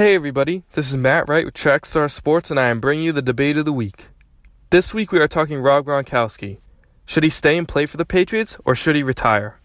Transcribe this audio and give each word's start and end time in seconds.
Hey 0.00 0.14
everybody, 0.14 0.62
this 0.72 0.88
is 0.88 0.96
Matt 0.96 1.28
Wright 1.28 1.44
with 1.44 1.52
Trackstar 1.52 2.10
Sports, 2.10 2.50
and 2.50 2.58
I 2.58 2.68
am 2.68 2.80
bringing 2.80 3.04
you 3.04 3.12
the 3.12 3.20
debate 3.20 3.58
of 3.58 3.66
the 3.66 3.72
week. 3.74 4.06
This 4.70 4.94
week 4.94 5.12
we 5.12 5.18
are 5.18 5.28
talking 5.28 5.60
Rob 5.60 5.84
Gronkowski. 5.84 6.56
Should 7.04 7.22
he 7.22 7.28
stay 7.28 7.58
and 7.58 7.68
play 7.68 7.84
for 7.84 7.98
the 7.98 8.06
Patriots, 8.06 8.56
or 8.64 8.74
should 8.74 8.96
he 8.96 9.02
retire? 9.02 9.60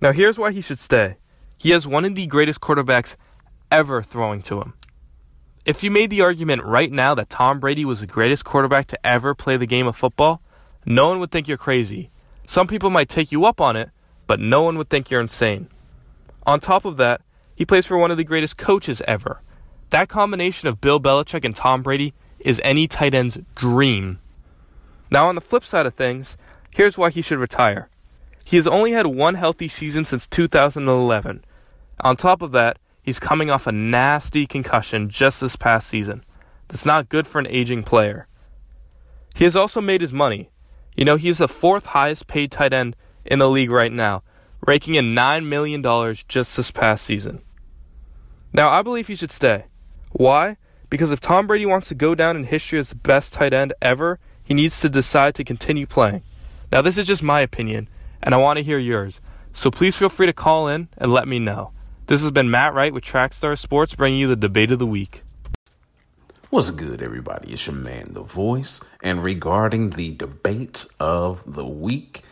Now 0.00 0.10
here's 0.10 0.40
why 0.40 0.50
he 0.50 0.60
should 0.60 0.80
stay. 0.80 1.18
He 1.56 1.70
has 1.70 1.86
one 1.86 2.04
of 2.04 2.16
the 2.16 2.26
greatest 2.26 2.60
quarterbacks 2.60 3.14
ever 3.70 4.02
throwing 4.02 4.42
to 4.42 4.60
him. 4.60 4.74
If 5.64 5.84
you 5.84 5.90
made 5.92 6.10
the 6.10 6.22
argument 6.22 6.64
right 6.64 6.90
now 6.90 7.14
that 7.14 7.30
Tom 7.30 7.60
Brady 7.60 7.84
was 7.84 8.00
the 8.00 8.08
greatest 8.08 8.44
quarterback 8.44 8.88
to 8.88 9.06
ever 9.06 9.36
play 9.36 9.56
the 9.56 9.66
game 9.66 9.86
of 9.86 9.94
football, 9.94 10.42
no 10.84 11.10
one 11.10 11.20
would 11.20 11.30
think 11.30 11.46
you're 11.46 11.56
crazy. 11.56 12.10
Some 12.44 12.66
people 12.66 12.90
might 12.90 13.08
take 13.08 13.30
you 13.30 13.44
up 13.44 13.60
on 13.60 13.76
it, 13.76 13.90
but 14.26 14.40
no 14.40 14.62
one 14.62 14.76
would 14.78 14.90
think 14.90 15.12
you're 15.12 15.20
insane. 15.20 15.68
On 16.44 16.58
top 16.58 16.84
of 16.84 16.96
that, 16.96 17.20
he 17.54 17.64
plays 17.64 17.86
for 17.86 17.96
one 17.96 18.10
of 18.10 18.16
the 18.16 18.24
greatest 18.24 18.56
coaches 18.56 19.00
ever. 19.06 19.42
That 19.90 20.08
combination 20.08 20.68
of 20.68 20.80
Bill 20.80 21.00
Belichick 21.00 21.44
and 21.44 21.54
Tom 21.54 21.82
Brady 21.82 22.14
is 22.38 22.60
any 22.64 22.86
tight 22.86 23.12
end's 23.12 23.38
dream. 23.56 24.20
Now, 25.10 25.26
on 25.26 25.34
the 25.34 25.40
flip 25.40 25.64
side 25.64 25.86
of 25.86 25.94
things, 25.94 26.36
here's 26.70 26.96
why 26.96 27.10
he 27.10 27.22
should 27.22 27.40
retire. 27.40 27.88
He 28.44 28.56
has 28.56 28.66
only 28.66 28.92
had 28.92 29.06
one 29.06 29.34
healthy 29.34 29.68
season 29.68 30.04
since 30.04 30.28
2011. 30.28 31.44
On 32.00 32.16
top 32.16 32.40
of 32.40 32.52
that, 32.52 32.78
he's 33.02 33.18
coming 33.18 33.50
off 33.50 33.66
a 33.66 33.72
nasty 33.72 34.46
concussion 34.46 35.08
just 35.08 35.40
this 35.40 35.56
past 35.56 35.88
season. 35.88 36.24
That's 36.68 36.86
not 36.86 37.08
good 37.08 37.26
for 37.26 37.40
an 37.40 37.48
aging 37.48 37.82
player. 37.82 38.28
He 39.34 39.44
has 39.44 39.56
also 39.56 39.80
made 39.80 40.00
his 40.00 40.12
money. 40.12 40.50
You 40.96 41.04
know, 41.04 41.16
he's 41.16 41.38
the 41.38 41.48
fourth 41.48 41.86
highest 41.86 42.28
paid 42.28 42.52
tight 42.52 42.72
end 42.72 42.94
in 43.24 43.40
the 43.40 43.50
league 43.50 43.70
right 43.70 43.92
now, 43.92 44.22
raking 44.66 44.94
in 44.94 45.14
$9 45.16 45.46
million 45.46 45.82
just 46.28 46.56
this 46.56 46.70
past 46.70 47.04
season. 47.04 47.42
Now, 48.52 48.68
I 48.68 48.82
believe 48.82 49.08
he 49.08 49.16
should 49.16 49.32
stay. 49.32 49.64
Why? 50.10 50.56
Because 50.88 51.10
if 51.10 51.20
Tom 51.20 51.46
Brady 51.46 51.66
wants 51.66 51.88
to 51.88 51.94
go 51.94 52.14
down 52.14 52.36
in 52.36 52.44
history 52.44 52.78
as 52.78 52.88
the 52.88 52.96
best 52.96 53.32
tight 53.32 53.52
end 53.52 53.72
ever, 53.80 54.18
he 54.42 54.54
needs 54.54 54.80
to 54.80 54.88
decide 54.88 55.34
to 55.36 55.44
continue 55.44 55.86
playing. 55.86 56.22
Now, 56.72 56.82
this 56.82 56.98
is 56.98 57.06
just 57.06 57.22
my 57.22 57.40
opinion, 57.40 57.88
and 58.22 58.34
I 58.34 58.38
want 58.38 58.56
to 58.56 58.62
hear 58.62 58.78
yours. 58.78 59.20
So 59.52 59.70
please 59.70 59.96
feel 59.96 60.08
free 60.08 60.26
to 60.26 60.32
call 60.32 60.68
in 60.68 60.88
and 60.96 61.12
let 61.12 61.28
me 61.28 61.38
know. 61.38 61.72
This 62.06 62.22
has 62.22 62.32
been 62.32 62.50
Matt 62.50 62.74
Wright 62.74 62.92
with 62.92 63.04
Trackstar 63.04 63.56
Sports 63.56 63.94
bringing 63.94 64.18
you 64.18 64.28
the 64.28 64.36
debate 64.36 64.72
of 64.72 64.80
the 64.80 64.86
week. 64.86 65.22
What's 66.50 66.72
good, 66.72 67.00
everybody? 67.02 67.52
It's 67.52 67.66
your 67.68 67.76
man, 67.76 68.08
The 68.10 68.22
Voice. 68.22 68.80
And 69.04 69.22
regarding 69.22 69.90
the 69.90 70.16
debate 70.16 70.84
of 70.98 71.44
the 71.46 71.64
week, 71.64 72.24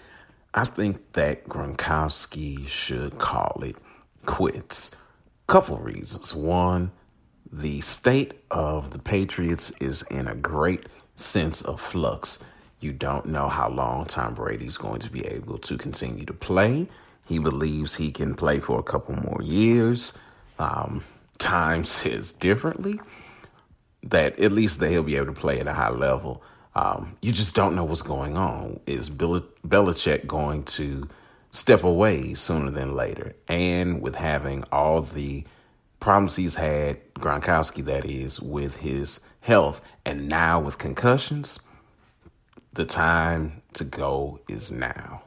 I 0.53 0.65
think 0.65 1.13
that 1.13 1.49
Gronkowski 1.49 2.67
should 2.67 3.19
call 3.19 3.63
it 3.63 3.77
quits. 4.27 4.91
Couple 5.47 5.79
reasons. 5.79 6.35
One, 6.35 6.91
the 7.53 7.81
state 7.81 8.35
of 8.51 8.91
the 8.91 8.99
Patriots 8.99 9.71
is 9.81 10.03
in 10.11 10.29
a 10.29 10.35
great 10.35 10.87
sense 11.17 11.63
of 11.63 11.81
flux. 11.81 12.39
You 12.81 12.93
don't 12.93 13.27
know 13.27 13.49
how 13.49 13.69
long 13.71 14.05
Tom 14.07 14.35
Brady's 14.35 14.77
going 14.77 15.01
to 15.01 15.11
be 15.11 15.27
able 15.27 15.59
to 15.59 15.79
continue 15.79 16.25
to 16.27 16.33
play. 16.33 16.87
He 17.27 17.39
believes 17.39 17.95
he 17.95 18.11
can 18.11 18.35
play 18.35 18.61
for 18.61 18.79
a 18.79 18.83
couple 18.83 19.17
more 19.17 19.41
years. 19.43 20.13
Um, 20.59 21.03
time 21.39 21.85
says 21.85 22.33
differently 22.47 23.01
that 24.03 24.39
at 24.39 24.53
least 24.53 24.81
they'll 24.81 25.03
be 25.03 25.17
able 25.17 25.27
to 25.27 25.33
play 25.33 25.59
at 25.61 25.67
a 25.67 25.73
high 25.73 25.91
level. 25.91 26.43
Um, 26.75 27.17
you 27.23 27.33
just 27.33 27.55
don't 27.55 27.75
know 27.75 27.85
what's 27.85 28.03
going 28.03 28.37
on. 28.37 28.79
Is 28.87 29.11
Bill- 29.11 29.45
Belichick 29.67 30.27
going 30.27 30.63
to 30.65 31.09
step 31.51 31.83
away 31.83 32.35
sooner 32.35 32.71
than 32.71 32.95
later? 32.95 33.35
And 33.49 34.01
with 34.01 34.15
having 34.15 34.65
all 34.71 35.03
the 35.03 35.45
problems 36.01 36.37
he's 36.37 36.55
had, 36.55 37.15
Gronkowski 37.15 37.85
that 37.87 38.05
is, 38.05 38.41
with 38.41 38.77
his 38.77 39.21
health, 39.41 39.81
and 40.05 40.29
now 40.29 40.61
with 40.61 40.79
concussions, 40.79 41.59
the 42.73 42.85
time 42.85 43.63
to 43.75 43.85
go 43.85 44.41
is 44.49 44.71
now. 44.71 45.23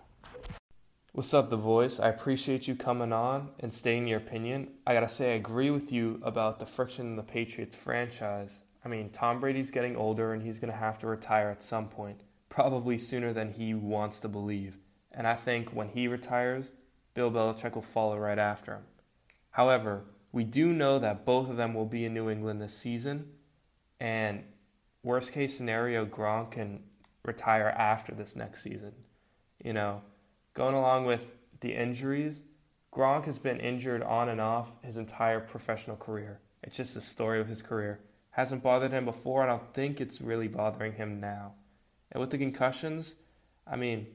What's 1.14 1.34
up, 1.34 1.50
The 1.50 1.58
Voice? 1.58 2.00
I 2.00 2.08
appreciate 2.08 2.70
you 2.70 2.76
coming 2.76 3.12
on 3.12 3.50
and 3.60 3.74
stating 3.74 4.08
your 4.08 4.20
opinion. 4.20 4.70
I 4.88 4.94
gotta 4.94 5.10
say, 5.10 5.34
I 5.34 5.36
agree 5.36 5.70
with 5.70 5.92
you 5.92 6.22
about 6.24 6.60
the 6.60 6.66
friction 6.66 7.08
in 7.08 7.16
the 7.18 7.24
Patriots 7.24 7.76
franchise. 7.76 8.62
I 8.86 8.88
mean, 8.88 9.10
Tom 9.10 9.42
Brady's 9.42 9.72
getting 9.72 9.98
older 9.98 10.32
and 10.32 10.42
he's 10.42 10.58
gonna 10.58 10.72
have 10.72 11.00
to 11.00 11.08
retire 11.08 11.50
at 11.50 11.62
some 11.62 11.90
point, 11.90 12.22
probably 12.48 12.98
sooner 12.98 13.34
than 13.34 13.52
he 13.52 13.74
wants 13.74 14.22
to 14.22 14.30
believe. 14.30 14.78
And 15.12 15.28
I 15.28 15.36
think 15.36 15.72
when 15.72 15.90
he 15.90 16.08
retires, 16.08 16.72
Bill 17.14 17.30
Belichick 17.30 17.76
will 17.76 17.82
follow 17.82 18.18
right 18.18 18.40
after 18.40 18.76
him. 18.76 18.84
However, 19.50 20.06
we 20.32 20.44
do 20.44 20.74
know 20.74 21.00
that 21.00 21.26
both 21.26 21.50
of 21.50 21.58
them 21.58 21.74
will 21.74 21.86
be 21.86 22.06
in 22.06 22.14
New 22.14 22.30
England 22.30 22.62
this 22.62 22.78
season, 22.78 23.32
and 24.00 24.44
worst 25.04 25.34
case 25.34 25.56
scenario, 25.56 26.06
Gronk 26.06 26.52
can 26.52 26.84
retire 27.24 27.68
after 27.68 28.14
this 28.14 28.36
next 28.36 28.64
season. 28.64 28.94
You 29.64 29.74
know, 29.74 30.02
going 30.54 30.76
along 30.76 31.06
with 31.06 31.36
the 31.60 31.76
injuries, 31.76 32.42
Gronk 32.94 33.26
has 33.26 33.40
been 33.40 33.60
injured 33.60 34.04
on 34.04 34.30
and 34.30 34.42
off 34.42 34.82
his 34.84 34.98
entire 34.98 35.40
professional 35.40 35.98
career. 35.98 36.40
It's 36.64 36.78
just 36.78 36.96
the 36.96 37.02
story 37.02 37.40
of 37.40 37.48
his 37.48 37.62
career. 37.62 38.00
Hasn't 38.32 38.64
bothered 38.64 38.92
him 38.92 39.06
before, 39.06 39.42
and 39.42 39.52
I 39.52 39.58
don't 39.58 39.74
think 39.74 40.00
it's 40.00 40.22
really 40.22 40.48
bothering 40.48 40.94
him 40.94 41.20
now. 41.20 41.54
And 42.12 42.20
with 42.22 42.30
the 42.30 42.38
concussions, 42.38 43.16
I 43.68 43.76
mean, 43.76 44.08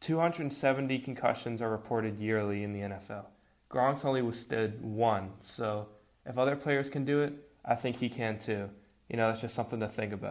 270 0.00 0.98
concussions 1.00 1.62
are 1.62 1.70
reported 1.70 2.18
yearly 2.18 2.64
in 2.64 2.72
the 2.72 2.80
NFL. 2.80 3.26
Gronk's 3.72 4.04
only 4.04 4.22
withstood 4.22 4.82
one. 4.84 5.30
So 5.40 5.88
if 6.26 6.36
other 6.36 6.56
players 6.56 6.90
can 6.90 7.04
do 7.04 7.22
it, 7.22 7.32
I 7.64 7.74
think 7.74 7.96
he 7.96 8.08
can 8.08 8.38
too. 8.38 8.68
You 9.08 9.16
know, 9.16 9.28
that's 9.28 9.40
just 9.40 9.54
something 9.54 9.80
to 9.80 9.88
think 9.88 10.12
about. 10.12 10.30